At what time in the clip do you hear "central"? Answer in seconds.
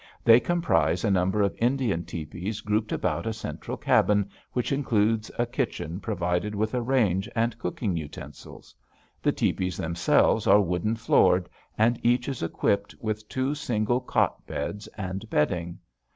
3.33-3.77